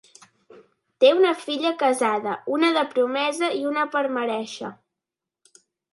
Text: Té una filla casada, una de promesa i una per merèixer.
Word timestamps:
Té 1.03 1.11
una 1.17 1.33
filla 1.41 1.73
casada, 1.83 2.33
una 2.55 2.71
de 2.79 2.85
promesa 2.95 3.51
i 3.59 3.61
una 3.73 3.87
per 3.97 4.03
merèixer. 4.17 4.73